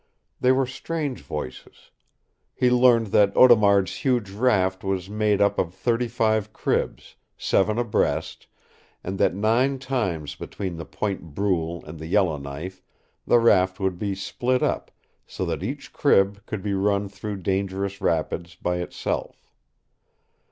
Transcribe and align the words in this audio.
They 0.39 0.51
were 0.51 0.65
strange 0.65 1.21
voices. 1.21 1.91
He 2.55 2.71
learned 2.71 3.11
that 3.13 3.37
Audemard's 3.37 3.97
huge 3.97 4.31
raft 4.31 4.83
was 4.83 5.11
made 5.11 5.41
up 5.41 5.59
of 5.59 5.75
thirty 5.75 6.07
five 6.07 6.51
cribs, 6.53 7.17
seven 7.37 7.77
abreast, 7.77 8.47
and 9.03 9.19
that 9.19 9.35
nine 9.35 9.77
times 9.77 10.33
between 10.33 10.77
the 10.77 10.85
Point 10.85 11.35
Brule 11.35 11.83
and 11.85 11.99
the 11.99 12.07
Yellowknife 12.07 12.81
the 13.27 13.37
raft 13.37 13.79
would 13.79 13.99
be 13.99 14.15
split 14.15 14.63
up, 14.63 14.89
so 15.27 15.45
that 15.45 15.61
each 15.61 15.93
crib 15.93 16.43
could 16.47 16.63
be 16.63 16.73
run 16.73 17.07
through 17.07 17.37
dangerous 17.43 18.01
rapids 18.01 18.55
by 18.55 18.77
itself. 18.77 19.51